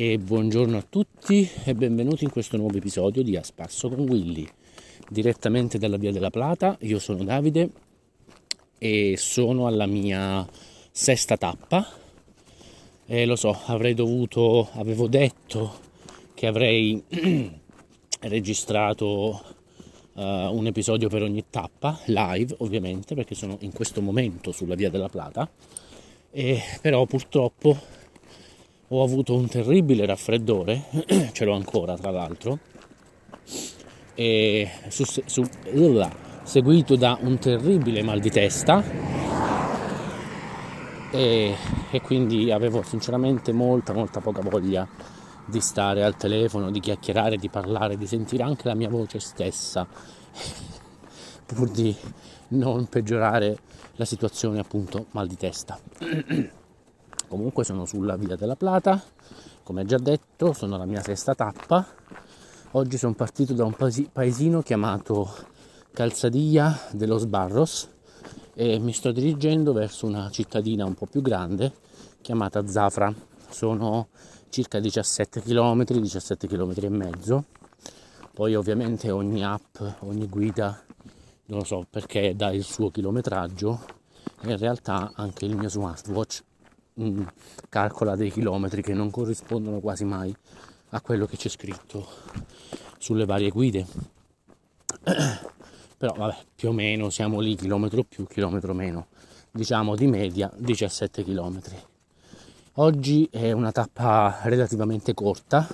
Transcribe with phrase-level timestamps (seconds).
[0.00, 4.48] e buongiorno a tutti e benvenuti in questo nuovo episodio di A Spasso con Willy,
[5.08, 6.76] direttamente dalla Via della Plata.
[6.82, 7.70] Io sono Davide
[8.78, 10.48] e sono alla mia
[10.92, 11.84] sesta tappa.
[13.06, 15.80] E lo so, avrei dovuto, avevo detto
[16.32, 17.02] che avrei
[18.20, 19.42] registrato
[20.12, 24.90] uh, un episodio per ogni tappa, live ovviamente, perché sono in questo momento sulla Via
[24.90, 25.50] della Plata.
[26.30, 27.97] E però purtroppo
[28.88, 30.84] ho avuto un terribile raffreddore,
[31.32, 32.58] ce l'ho ancora tra l'altro,
[34.14, 35.48] e su, su,
[36.42, 38.82] seguito da un terribile mal di testa
[41.10, 41.54] e,
[41.90, 44.88] e quindi avevo sinceramente molta molta poca voglia
[45.44, 49.86] di stare al telefono, di chiacchierare, di parlare, di sentire anche la mia voce stessa,
[51.46, 51.94] pur di
[52.48, 53.58] non peggiorare
[53.96, 55.78] la situazione appunto mal di testa.
[57.28, 59.02] Comunque sono sulla Via della Plata,
[59.62, 61.86] come già detto, sono alla mia sesta tappa.
[62.70, 63.76] Oggi sono partito da un
[64.10, 65.30] paesino chiamato
[65.92, 67.86] Calzadia de los Barros
[68.54, 71.70] e mi sto dirigendo verso una cittadina un po' più grande
[72.22, 73.12] chiamata Zafra.
[73.50, 74.08] Sono
[74.48, 77.44] circa 17 km, 17 km e mezzo.
[78.32, 80.82] Poi ovviamente ogni app, ogni guida,
[81.46, 83.96] non lo so perché dà il suo chilometraggio
[84.44, 86.46] in realtà anche il mio smartwatch
[86.98, 87.22] mh,
[87.68, 90.34] calcola dei chilometri che non corrispondono quasi mai
[90.90, 92.06] a quello che c'è scritto
[92.98, 93.86] sulle varie guide.
[95.98, 99.06] Però vabbè, più o meno siamo lì, chilometro più, chilometro meno,
[99.50, 101.60] diciamo di media 17 km.
[102.74, 105.66] Oggi è una tappa relativamente corta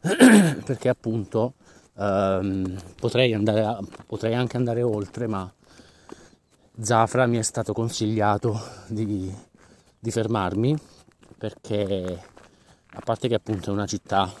[0.00, 1.54] perché appunto
[1.98, 5.52] ehm, potrei, andare a, potrei anche andare oltre, ma
[6.80, 9.30] Zafra mi è stato consigliato di
[10.00, 10.76] di fermarmi
[11.36, 12.22] perché
[12.92, 14.32] a parte che appunto è una città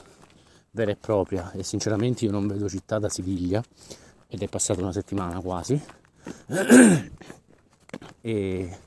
[0.72, 3.62] vera e propria e sinceramente io non vedo città da Siviglia
[4.26, 5.80] ed è passata una settimana quasi
[8.20, 8.78] e,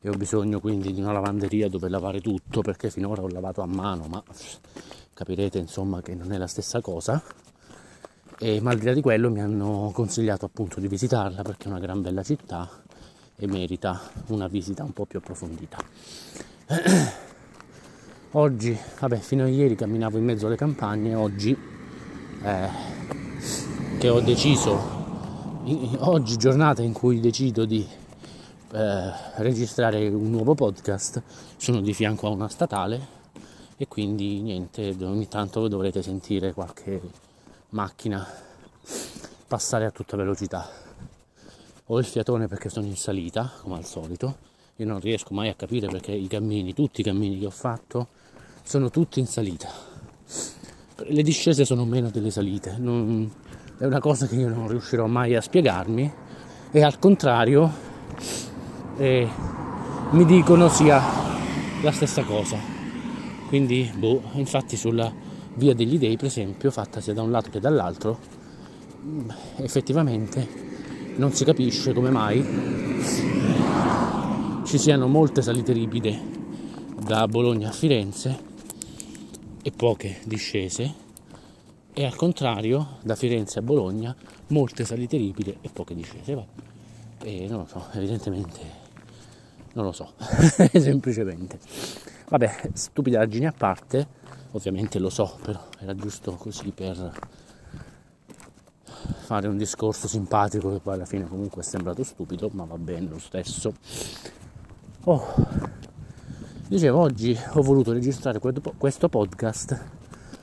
[0.00, 3.66] e, ho bisogno quindi di una lavanderia dove lavare tutto perché finora ho lavato a
[3.66, 4.22] mano ma
[5.14, 7.22] capirete insomma che non è la stessa cosa.
[8.36, 11.68] E ma al di là di quello mi hanno consigliato appunto di visitarla perché è
[11.68, 12.68] una gran bella città
[13.36, 15.78] e merita una visita un po' più approfondita.
[18.32, 21.56] Oggi, vabbè, fino a ieri camminavo in mezzo alle campagne, oggi
[22.42, 22.68] eh,
[23.98, 24.76] che ho deciso,
[25.98, 27.86] oggi giornata in cui decido di
[28.72, 31.22] eh, registrare un nuovo podcast,
[31.56, 33.22] sono di fianco a una statale
[33.76, 37.00] e quindi niente, ogni tanto dovrete sentire qualche
[37.70, 38.26] macchina
[39.46, 40.83] passare a tutta velocità
[41.86, 44.52] ho il fiatone perché sono in salita, come al solito.
[44.76, 48.08] Io non riesco mai a capire perché i cammini, tutti i cammini che ho fatto,
[48.62, 49.68] sono tutti in salita.
[50.96, 53.30] Le discese sono meno delle salite, non,
[53.78, 56.12] è una cosa che io non riuscirò mai a spiegarmi
[56.70, 57.70] e al contrario
[58.96, 59.28] eh,
[60.10, 61.02] mi dicono sia
[61.82, 62.56] la stessa cosa.
[63.48, 65.12] Quindi, boh, infatti sulla
[65.56, 68.18] via degli dei, per esempio, fatta sia da un lato che dall'altro,
[69.56, 70.72] effettivamente
[71.16, 72.42] non si capisce come mai
[74.64, 76.20] ci siano molte salite ripide
[77.04, 78.52] da Bologna a Firenze
[79.62, 80.94] e poche discese
[81.92, 84.14] e al contrario da Firenze a Bologna
[84.48, 86.34] molte salite ripide e poche discese.
[86.34, 86.44] Va.
[87.22, 88.82] E non lo so, evidentemente
[89.74, 90.12] non lo so,
[90.78, 91.58] semplicemente.
[92.28, 94.06] Vabbè, stupidaggini a parte,
[94.52, 97.12] ovviamente lo so, però era giusto così per
[99.24, 103.08] fare un discorso simpatico che poi alla fine comunque è sembrato stupido, ma va bene
[103.08, 103.72] lo stesso.
[105.04, 105.34] Oh,
[106.68, 109.82] dicevo, oggi ho voluto registrare questo podcast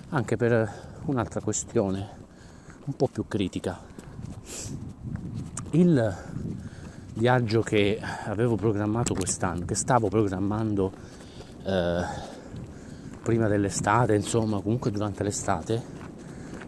[0.09, 0.71] anche per
[1.05, 2.09] un'altra questione
[2.85, 3.79] un po' più critica.
[5.71, 6.17] Il
[7.13, 10.91] viaggio che avevo programmato quest'anno, che stavo programmando
[11.63, 12.03] eh,
[13.21, 15.81] prima dell'estate, insomma, comunque durante l'estate,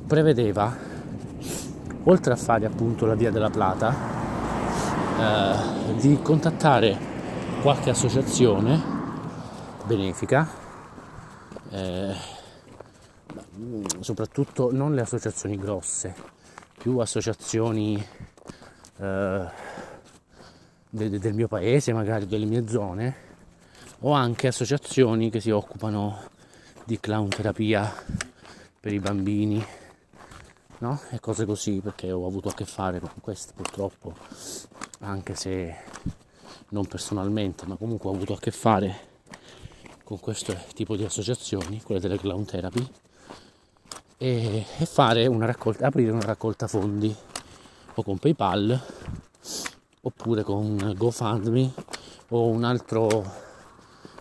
[0.06, 0.93] prevedeva
[2.06, 3.96] oltre a fare appunto la via della Plata,
[5.20, 6.98] eh, di contattare
[7.62, 8.82] qualche associazione
[9.86, 10.50] benefica,
[11.70, 12.14] eh,
[14.00, 16.14] soprattutto non le associazioni grosse,
[16.78, 18.06] più associazioni
[18.98, 19.46] eh,
[20.90, 23.16] de- del mio paese, magari delle mie zone,
[24.00, 26.20] o anche associazioni che si occupano
[26.84, 27.90] di clown terapia
[28.80, 29.66] per i bambini
[30.84, 31.00] no?
[31.12, 34.14] e cose così perché ho avuto a che fare con queste purtroppo
[35.00, 35.76] anche se
[36.70, 39.12] non personalmente ma comunque ho avuto a che fare
[40.04, 42.88] con questo tipo di associazioni, quelle delle clown therapy,
[44.18, 47.16] e, e una raccolta, aprire una raccolta fondi
[47.96, 48.80] o con PayPal
[50.02, 51.74] oppure con GoFundMe
[52.30, 53.42] o un altro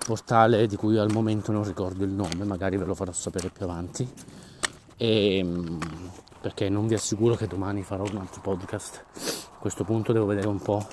[0.06, 3.64] portale di cui al momento non ricordo il nome, magari ve lo farò sapere più
[3.64, 4.08] avanti.
[4.96, 5.78] E, ehm,
[6.42, 9.04] perché non vi assicuro che domani farò un altro podcast.
[9.54, 10.84] A questo punto devo vedere un po'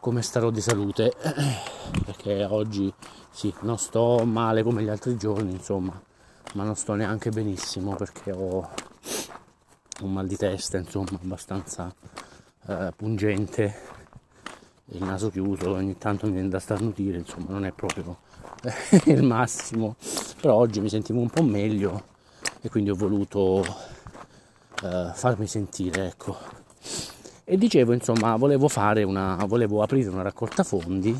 [0.00, 1.12] come starò di salute,
[2.06, 2.90] perché oggi
[3.30, 6.00] sì, non sto male come gli altri giorni, insomma,
[6.54, 8.70] ma non sto neanche benissimo perché ho
[10.00, 11.94] un mal di testa, insomma, abbastanza
[12.68, 13.74] eh, pungente,
[14.92, 18.20] il naso chiuso, ogni tanto mi viene da starnutire, insomma, non è proprio
[19.04, 19.96] il massimo,
[20.40, 22.16] però oggi mi sentivo un po' meglio
[22.62, 23.62] e quindi ho voluto
[24.82, 26.36] eh, farmi sentire, ecco.
[27.44, 28.68] E dicevo, insomma, volevo
[29.04, 31.18] una, volevo aprire una raccolta fondi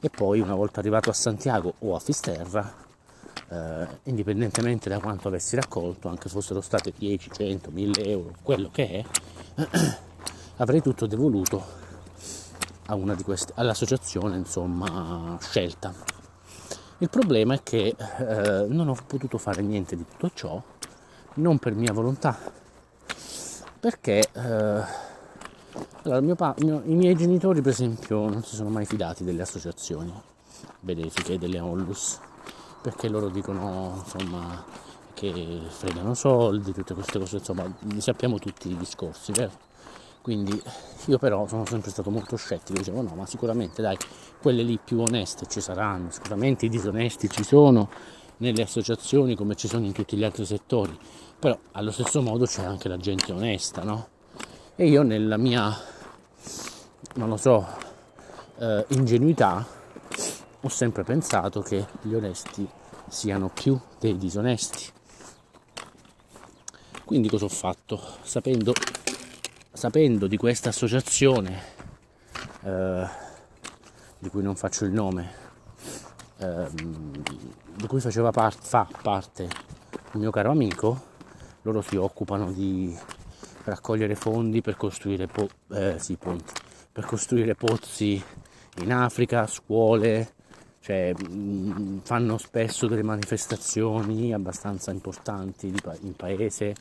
[0.00, 2.74] e poi una volta arrivato a Santiago o a Fisterra,
[3.48, 9.04] eh, indipendentemente da quanto avessi raccolto, anche fossero state 10, 100, 1000 euro, quello che
[9.56, 9.64] è,
[10.56, 11.82] avrei tutto devoluto
[13.24, 15.94] queste, all'associazione insomma scelta.
[16.98, 20.62] Il problema è che eh, non ho potuto fare niente di tutto ciò,
[21.36, 22.38] non per mia volontà,
[23.84, 24.82] perché eh,
[26.04, 29.42] allora, mio pa- mio, i miei genitori per esempio non si sono mai fidati delle
[29.42, 30.10] associazioni
[30.80, 32.18] benefiche, delle onlus,
[32.80, 34.64] perché loro dicono insomma
[35.12, 39.52] che fregano soldi, tutte queste cose, insomma sappiamo tutti i discorsi, vero?
[40.22, 40.58] Quindi
[41.04, 43.98] io però sono sempre stato molto scettico, dicevo no, ma sicuramente dai,
[44.40, 47.90] quelle lì più oneste ci saranno, sicuramente i disonesti ci sono
[48.38, 50.98] nelle associazioni come ci sono in tutti gli altri settori,
[51.44, 54.08] però allo stesso modo c'è anche la gente onesta, no?
[54.76, 55.78] E io nella mia,
[57.16, 57.68] non lo so,
[58.56, 59.62] eh, ingenuità
[60.62, 62.66] ho sempre pensato che gli onesti
[63.08, 64.90] siano più dei disonesti.
[67.04, 68.00] Quindi cosa ho fatto?
[68.22, 68.72] Sapendo
[69.70, 71.62] sapendo di questa associazione,
[72.62, 73.06] eh,
[74.18, 75.30] di cui non faccio il nome,
[76.38, 81.12] eh, di cui faceva par- fa parte il mio caro amico,
[81.64, 82.96] loro si occupano di
[83.64, 86.52] raccogliere fondi per costruire, po- eh, sì, ponti,
[86.92, 88.22] per costruire pozzi
[88.82, 90.32] in Africa, scuole,
[90.80, 95.72] cioè, mh, fanno spesso delle manifestazioni abbastanza importanti
[96.02, 96.74] in paese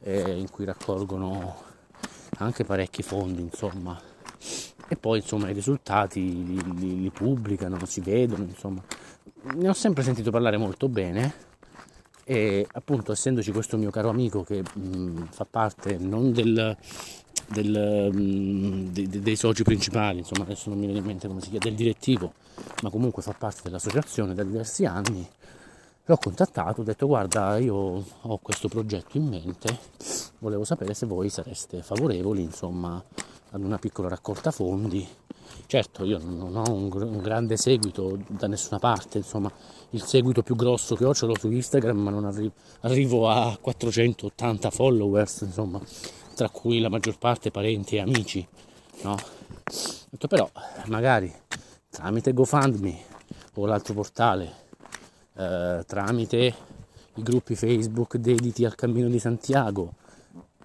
[0.00, 1.62] eh, in cui raccolgono
[2.38, 4.00] anche parecchi fondi, insomma.
[4.88, 8.82] E poi, insomma, i risultati li, li, li pubblicano, si vedono, insomma.
[9.54, 11.50] Ne ho sempre sentito parlare molto bene
[12.24, 16.76] e appunto essendoci questo mio caro amico che mh, fa parte non del,
[17.48, 21.40] del, mh, de, de, dei soci principali, insomma adesso non mi viene in mente come
[21.40, 22.32] si chiama, del direttivo,
[22.82, 25.26] ma comunque fa parte dell'associazione da diversi anni,
[26.04, 29.78] l'ho contattato, ho detto guarda io ho questo progetto in mente
[30.40, 33.02] volevo sapere se voi sareste favorevoli insomma
[33.50, 35.06] ad una piccola raccolta fondi
[35.66, 39.50] certo io non ho un, un, grande seguito da nessuna parte insomma
[39.90, 43.56] il seguito più grosso che ho ce l'ho su Instagram ma non arrivo, arrivo a
[43.60, 45.80] 480 followers insomma
[46.34, 48.46] tra cui la maggior parte parenti e amici
[49.02, 49.16] no?
[50.10, 50.50] Detto però
[50.86, 51.32] magari
[51.88, 52.98] tramite GoFundMe
[53.54, 54.52] o l'altro portale
[55.34, 56.54] eh, tramite
[57.14, 59.94] i gruppi Facebook dediti al Cammino di Santiago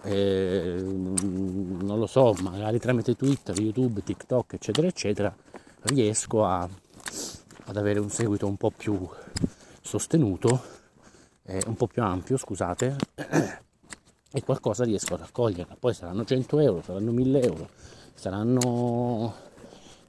[0.02, 5.34] eh, non lo so, magari tramite Twitter, YouTube, TikTok, eccetera, eccetera,
[5.82, 6.68] riesco a,
[7.64, 9.08] ad avere un seguito un po' più
[9.80, 10.62] sostenuto,
[11.44, 12.96] eh, un po' più ampio, scusate,
[14.30, 15.76] e qualcosa riesco a raccogliere.
[15.78, 17.68] Poi saranno 100 euro, saranno 1000 euro,
[18.14, 19.34] saranno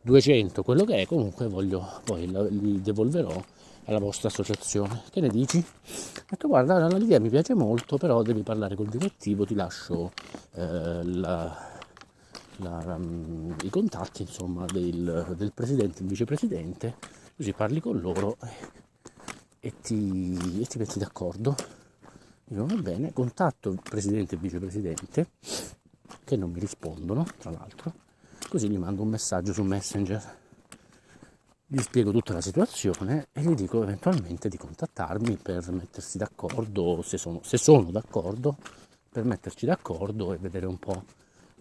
[0.04, 3.44] 200, quello che è, comunque voglio, poi li devolverò
[3.90, 5.04] alla vostra associazione.
[5.10, 5.58] Che ne dici?
[5.58, 10.12] Ho detto guarda, l'idea mi piace molto, però devi parlare col direttivo, ti lascio
[10.54, 11.58] eh, la,
[12.58, 16.96] la, um, i contatti insomma, del, del presidente e il vicepresidente,
[17.36, 18.38] così parli con loro
[19.60, 21.56] e ti, e ti metti d'accordo.
[22.46, 25.30] Dico va bene, contatto presidente e vicepresidente
[26.24, 27.94] che non mi rispondono, tra l'altro,
[28.50, 30.38] così gli mando un messaggio su Messenger
[31.72, 37.20] gli spiego tutta la situazione e gli dico eventualmente di contattarmi per mettersi d'accordo, se
[37.20, 38.58] sono, se sono d'accordo,
[39.08, 41.04] per metterci d'accordo e vedere un po'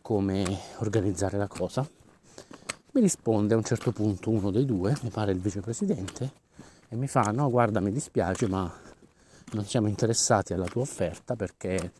[0.00, 0.45] come
[0.79, 1.87] organizzare la cosa.
[2.93, 6.33] Mi risponde a un certo punto uno dei due, mi pare il vicepresidente,
[6.88, 8.73] e mi fa no guarda mi dispiace ma
[9.53, 11.93] non siamo interessati alla tua offerta perché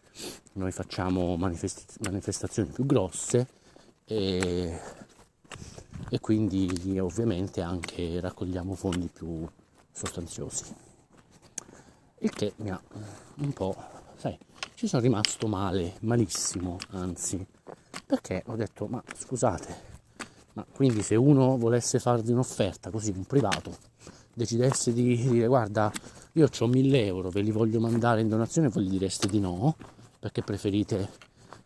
[0.55, 3.47] noi facciamo manifest- manifestazioni più grosse
[4.07, 4.81] e
[6.11, 9.47] e quindi ovviamente anche raccogliamo fondi più
[9.93, 10.65] sostanziosi.
[12.19, 12.81] Il che mi ha
[13.37, 13.77] un po',
[14.17, 14.37] sai,
[14.75, 17.45] ci sono rimasto male, malissimo, anzi,
[18.07, 19.77] perché ho detto, ma scusate,
[20.55, 23.77] ma quindi se uno volesse farvi un'offerta così, un privato,
[24.35, 25.93] decidesse di dire guarda,
[26.33, 29.77] io ho 1000 euro, ve li voglio mandare in donazione, voi gli direste di no,
[30.19, 31.11] perché preferite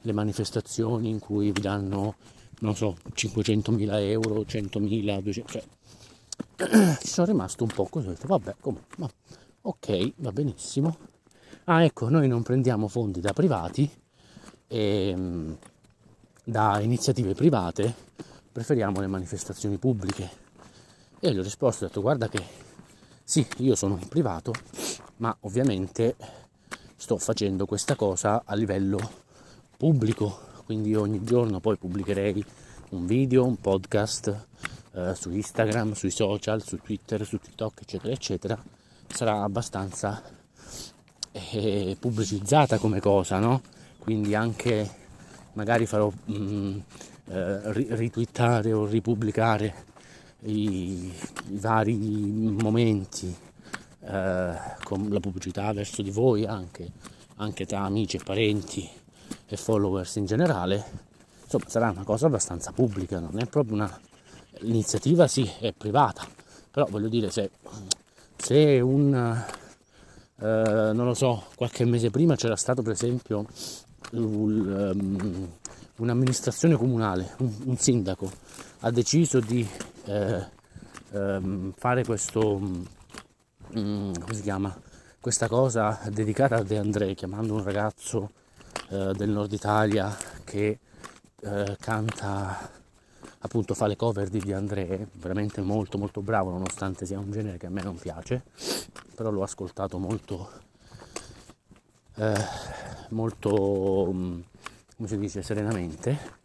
[0.02, 2.16] le manifestazioni in cui vi danno,
[2.62, 5.62] non so, 500.000 euro, 100.000, 200, cioè,
[7.00, 9.10] ci sono rimasto un po' così, ho detto vabbè, come, ma,
[9.62, 10.96] ok, va benissimo.
[11.64, 13.90] Ah ecco, noi non prendiamo fondi da privati,
[14.68, 15.58] e, ehm,
[16.44, 17.94] da iniziative private,
[18.50, 20.40] preferiamo le manifestazioni pubbliche.
[21.20, 22.42] E gli ho risposto, ho detto guarda che
[23.24, 24.52] sì, io sono un privato,
[25.16, 26.16] ma ovviamente
[26.96, 28.98] sto facendo questa cosa a livello
[29.76, 32.42] pubblico, quindi ogni giorno poi pubblicherei
[32.92, 34.46] un video, un podcast
[34.94, 38.64] eh, su Instagram, sui social, su Twitter, su TikTok, eccetera, eccetera.
[39.06, 40.22] Sarà abbastanza
[41.30, 43.60] eh, pubblicizzata come cosa, no?
[43.98, 44.90] Quindi anche
[45.52, 46.78] magari farò mm,
[47.26, 49.74] eh, ritwittare o ripubblicare
[50.44, 51.12] i,
[51.48, 53.36] i vari momenti
[54.00, 56.90] eh, con la pubblicità verso di voi anche,
[57.36, 59.00] anche tra amici e parenti
[59.52, 60.84] e followers in generale
[61.42, 64.00] insomma sarà una cosa abbastanza pubblica non è proprio una
[64.60, 66.26] l'iniziativa sì è privata
[66.70, 67.50] però voglio dire se,
[68.36, 73.44] se un eh, non lo so qualche mese prima c'era stato per esempio
[74.12, 75.48] um,
[75.96, 78.30] un'amministrazione comunale un, un sindaco
[78.80, 79.68] ha deciso di
[80.06, 80.60] eh,
[81.12, 84.76] ehm, fare questo, mm, come si chiama,
[85.20, 88.30] questa cosa dedicata a De André, chiamando un ragazzo
[88.92, 90.78] eh, del nord Italia che
[91.40, 92.70] eh, canta,
[93.38, 97.56] appunto fa le cover di De André, veramente molto molto bravo, nonostante sia un genere
[97.56, 98.44] che a me non piace,
[99.14, 100.50] però l'ho ascoltato molto,
[102.16, 102.44] eh,
[103.08, 104.40] molto, mm,
[104.96, 106.40] come si dice, serenamente.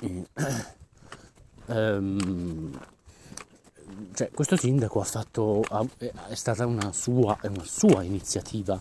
[0.00, 0.26] E,
[1.66, 2.80] ehm,
[4.14, 5.62] cioè, questo sindaco ha fatto,
[5.98, 8.80] è stata una sua, una sua iniziativa,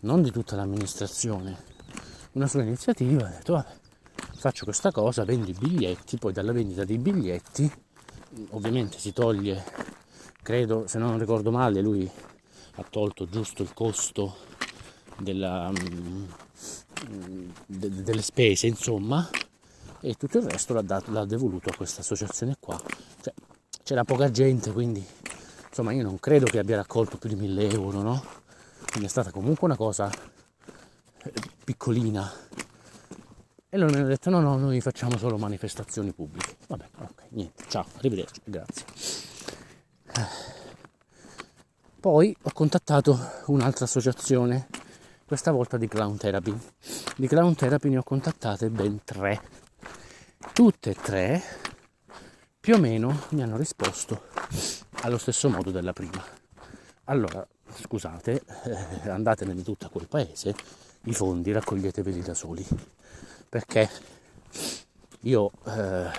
[0.00, 1.56] non di tutta l'amministrazione,
[2.32, 3.74] una sua iniziativa, ha detto vabbè,
[4.36, 7.84] faccio questa cosa, vendo i biglietti, poi dalla vendita dei biglietti
[8.50, 9.64] ovviamente si toglie,
[10.42, 12.10] credo, se non ricordo male, lui
[12.78, 14.36] ha tolto giusto il costo
[15.18, 16.24] della, mm,
[17.66, 19.28] de, delle spese, insomma,
[20.00, 22.80] e tutto il resto l'ha, dato, l'ha devoluto a questa associazione qua.
[23.20, 23.32] Cioè,
[23.82, 25.04] c'era poca gente, quindi
[25.68, 28.24] insomma io non credo che abbia raccolto più di 1000 euro, no?
[28.96, 32.32] Quindi è stata comunque una cosa eh, piccolina.
[33.68, 36.56] E loro mi hanno detto no, no, noi facciamo solo manifestazioni pubbliche.
[36.66, 38.84] Vabbè, ok, niente, ciao, arrivederci, grazie.
[42.00, 44.66] Poi ho contattato un'altra associazione,
[45.26, 46.58] questa volta di Clown Therapy.
[47.16, 49.42] Di Clown Therapy ne ho contattate ben tre
[50.54, 51.42] tutte e tre
[52.58, 54.28] più o meno mi hanno risposto
[55.02, 56.24] allo stesso modo della prima.
[57.04, 58.42] Allora, scusate,
[59.02, 60.54] eh, andatene tutto a quel paese,
[61.04, 62.66] i fondi raccoglieteveli da soli,
[63.48, 63.88] perché
[65.20, 66.10] io eh,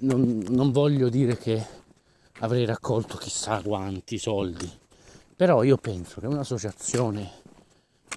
[0.00, 1.64] non, non voglio dire che
[2.40, 4.70] avrei raccolto chissà quanti soldi,
[5.34, 7.30] però io penso che un'associazione,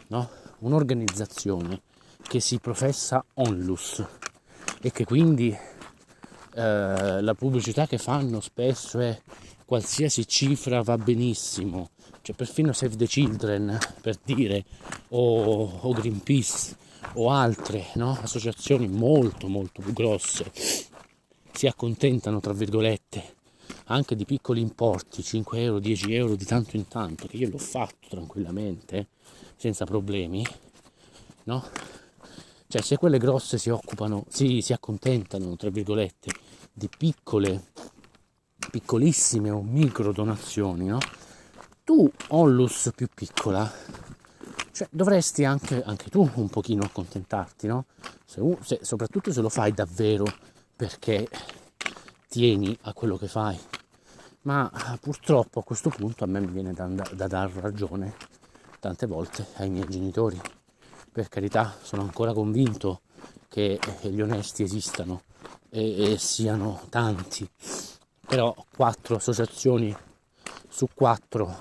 [0.08, 0.30] no?
[0.60, 1.82] un'organizzazione
[2.22, 4.06] che si professa onlus,
[4.82, 5.56] e che quindi
[6.54, 9.20] eh, la pubblicità che fanno spesso è
[9.70, 11.92] qualsiasi cifra va benissimo,
[12.24, 14.66] cioè perfino Save the Children per dire,
[15.10, 16.76] o, o Greenpeace
[17.14, 18.18] o altre no?
[18.20, 20.52] associazioni molto molto più grosse
[21.52, 23.36] si accontentano tra virgolette
[23.86, 27.58] anche di piccoli importi 5 euro 10 euro di tanto in tanto che io l'ho
[27.58, 29.08] fatto tranquillamente
[29.56, 30.44] senza problemi
[31.44, 31.64] no
[32.68, 36.32] cioè se quelle grosse si occupano, si, si accontentano, tra virgolette,
[36.72, 37.72] di piccole,
[38.70, 41.00] piccolissime o micro donazioni, no?
[41.84, 43.72] Tu, onlus più piccola,
[44.72, 47.86] cioè dovresti anche, anche tu un pochino accontentarti, no?
[48.26, 50.26] Se, se, soprattutto se lo fai davvero
[50.76, 51.28] perché
[52.28, 53.60] tieni a quello che fai.
[54.44, 58.16] Ma purtroppo a questo punto a me mi viene da, da dar ragione
[58.80, 60.40] tante volte ai miei genitori
[61.12, 63.02] per carità sono ancora convinto
[63.48, 65.24] che gli onesti esistano
[65.70, 67.50] e, e siano tanti,
[68.30, 69.94] però quattro associazioni
[70.70, 71.58] su quattro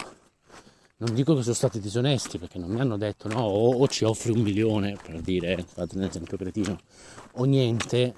[0.99, 4.05] non dico che sono stati disonesti perché non mi hanno detto no o, o ci
[4.05, 6.79] offri un milione per dire fate un esempio cretino
[7.33, 8.15] o niente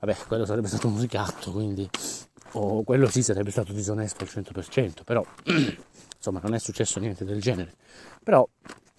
[0.00, 1.88] vabbè quello sarebbe stato un ricatto quindi
[2.52, 5.24] o quello sì sarebbe stato disonesto al 100%, però
[6.16, 7.74] insomma non è successo niente del genere.
[8.22, 8.46] Però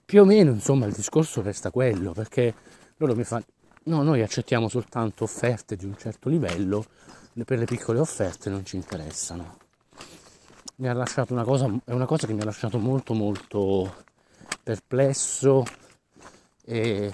[0.06, 2.54] più o meno insomma il discorso resta quello, perché
[2.98, 3.46] loro mi fanno,
[3.84, 6.86] no, noi accettiamo soltanto offerte di un certo livello,
[7.46, 9.58] per le piccole offerte non ci interessano.
[10.76, 14.06] Mi ha lasciato una cosa, è una cosa che mi ha lasciato molto molto
[14.62, 15.64] perplesso
[16.64, 17.14] e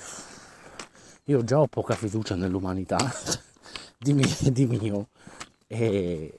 [1.26, 2.98] io già ho poca fiducia nell'umanità
[3.98, 5.08] di, mio, di mio
[5.68, 6.38] e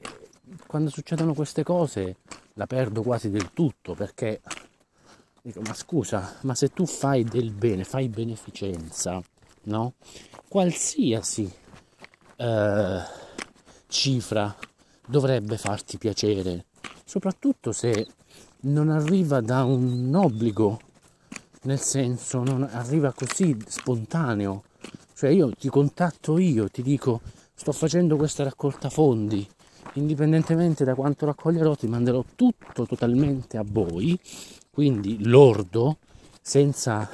[0.67, 2.17] quando succedono queste cose
[2.55, 4.41] la perdo quasi del tutto perché
[5.41, 9.23] dico ma scusa ma se tu fai del bene fai beneficenza
[9.64, 9.95] no
[10.49, 11.50] qualsiasi
[12.37, 13.03] eh,
[13.95, 14.55] cifra
[15.07, 16.65] dovrebbe farti piacere
[17.05, 18.07] soprattutto se
[18.63, 20.81] non arriva da un obbligo
[21.63, 24.65] nel senso non arriva così spontaneo.
[25.15, 27.21] Cioè io ti contatto io ti dico
[27.55, 29.47] sto facendo questa raccolta fondi,
[29.95, 34.19] indipendentemente da quanto raccoglierò ti manderò tutto totalmente a voi,
[34.71, 35.99] quindi lordo,
[36.41, 37.09] senza...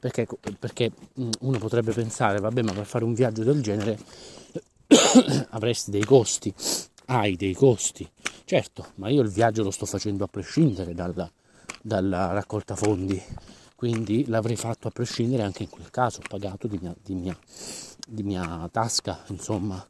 [0.00, 0.92] Perché, perché
[1.40, 3.98] uno potrebbe pensare, vabbè, ma per fare un viaggio del genere
[5.50, 6.52] avresti dei costi,
[7.06, 8.08] hai dei costi,
[8.44, 11.30] certo, ma io il viaggio lo sto facendo a prescindere dalla,
[11.82, 13.22] dalla raccolta fondi,
[13.76, 17.38] quindi l'avrei fatto a prescindere anche in quel caso, pagato di mia, di mia
[18.08, 19.86] di mia tasca, insomma.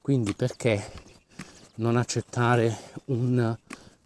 [0.00, 0.82] Quindi perché
[1.76, 2.76] non accettare
[3.06, 3.56] un,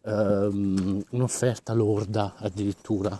[0.02, 3.18] um, un'offerta lorda addirittura?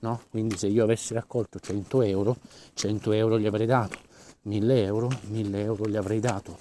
[0.00, 0.20] No?
[0.30, 2.36] Quindi se io avessi raccolto 100 euro,
[2.74, 3.98] 100 euro gli avrei dato,
[4.44, 6.58] 1000 euro, 1000 euro gli avrei dato.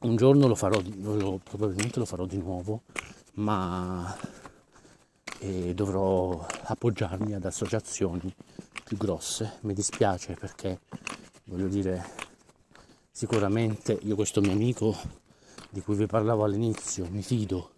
[0.00, 2.82] Un giorno lo farò, lo, probabilmente lo farò di nuovo,
[3.34, 4.16] ma
[5.40, 8.32] eh, dovrò appoggiarmi ad associazioni
[8.84, 9.58] più grosse.
[9.62, 10.80] Mi dispiace perché
[11.44, 12.04] voglio dire,
[13.10, 14.94] sicuramente io questo mio amico
[15.70, 17.72] di cui vi parlavo all'inizio, mi fido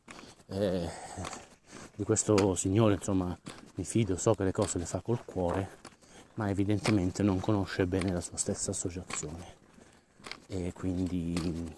[0.47, 0.89] eh,
[1.95, 3.37] di questo signore, insomma,
[3.75, 5.79] mi fido, so che le cose le fa col cuore,
[6.39, 9.57] ma evidentemente non conosce bene la sua stessa associazione.
[10.47, 11.75] E quindi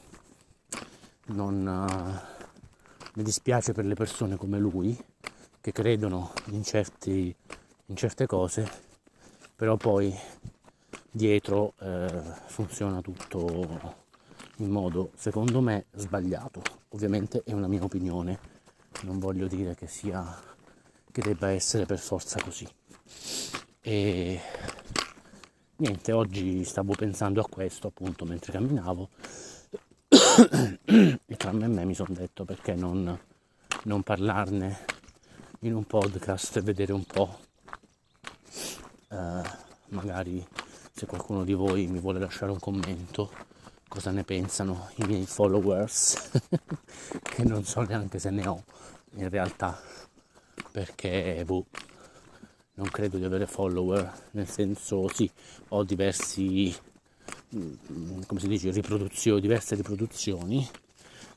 [1.28, 2.38] non uh,
[3.14, 4.96] mi dispiace per le persone come lui
[5.62, 7.34] che credono in, certi,
[7.86, 8.70] in certe cose,
[9.56, 10.14] però poi
[11.10, 13.96] dietro eh, funziona tutto
[14.56, 16.62] in modo secondo me sbagliato.
[16.90, 18.58] Ovviamente è una mia opinione
[19.02, 20.38] non voglio dire che sia
[21.10, 22.68] che debba essere per forza così
[23.80, 24.40] e
[25.76, 29.08] niente oggi stavo pensando a questo appunto mentre camminavo.
[30.08, 33.18] E tra me e me mi sono detto perché non,
[33.84, 34.84] non parlarne
[35.60, 37.38] in un podcast e vedere un po'
[39.10, 39.42] eh,
[39.88, 40.46] magari
[40.92, 43.30] se qualcuno di voi mi vuole lasciare un commento
[43.88, 46.30] cosa ne pensano i miei followers
[47.22, 48.62] che non so neanche se ne ho
[49.14, 49.80] in realtà
[50.70, 51.66] perché boh,
[52.80, 55.30] non credo di avere follower nel senso sì
[55.68, 56.74] ho diversi
[57.54, 60.66] mm, come si dice riproduzioni diverse riproduzioni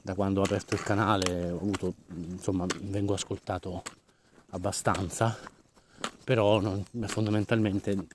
[0.01, 3.83] da quando ho aperto il canale ho avuto insomma vengo ascoltato
[4.49, 5.37] abbastanza
[6.23, 8.07] però non, fondamentalmente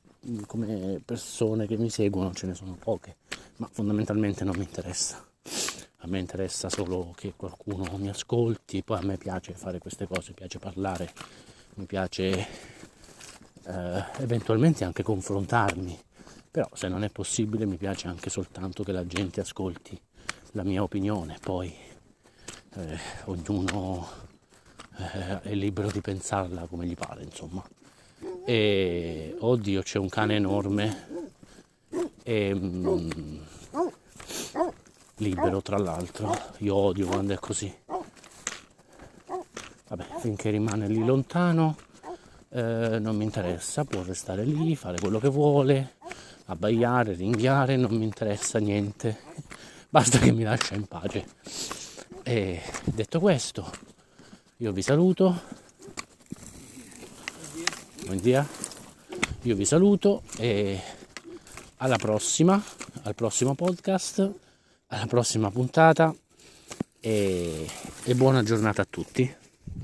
[0.47, 3.17] come persone che mi seguono ce ne sono poche,
[3.57, 5.25] ma fondamentalmente non mi interessa.
[6.01, 10.33] A me interessa solo che qualcuno mi ascolti, poi a me piace fare queste cose,
[10.33, 11.13] piace parlare,
[11.75, 12.47] mi piace
[13.69, 15.99] eh, eventualmente anche confrontarmi,
[16.51, 20.01] però se non è possibile mi piace anche soltanto che la gente ascolti
[20.53, 21.75] la mia opinione, poi
[22.75, 24.09] eh, ognuno
[24.97, 27.63] eh, è libero di pensarla come gli pare, insomma.
[28.45, 31.27] E oddio c'è un cane enorme.
[32.23, 33.39] E, mm,
[35.17, 36.35] libero tra l'altro.
[36.59, 37.73] Io odio quando è così.
[39.89, 41.77] Vabbè finché rimane lì lontano
[42.51, 45.95] eh, non mi interessa può restare lì fare quello che vuole
[46.47, 49.19] abbaiare ringhiare non mi interessa niente
[49.89, 51.27] basta che mi lascia in pace
[52.23, 53.71] e detto questo
[54.59, 55.67] io vi saluto
[58.09, 58.49] Buen dia.
[59.43, 60.81] Io vi saluto e
[61.77, 62.59] alla prossima,
[63.03, 64.33] al prossimo podcast,
[64.87, 66.15] alla prossima puntata
[67.01, 67.69] e,
[68.05, 69.37] e buona giornata a tutti.